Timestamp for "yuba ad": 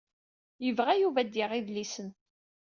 0.97-1.29